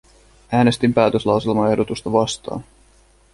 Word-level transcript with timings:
Äänestin 0.51 0.93
päätöslauselmaehdotusta 0.93 2.11
vastaan. 2.11 2.63